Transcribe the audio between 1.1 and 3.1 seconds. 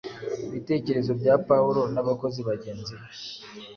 bya Pawulo n’abakozi bagenzi be